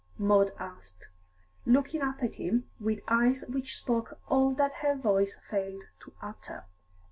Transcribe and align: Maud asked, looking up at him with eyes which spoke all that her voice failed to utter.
Maud 0.17 0.51
asked, 0.57 1.09
looking 1.63 2.01
up 2.01 2.23
at 2.23 2.33
him 2.33 2.67
with 2.79 3.01
eyes 3.07 3.43
which 3.47 3.75
spoke 3.75 4.17
all 4.27 4.49
that 4.55 4.73
her 4.81 4.95
voice 4.95 5.37
failed 5.47 5.83
to 5.99 6.11
utter. 6.23 6.65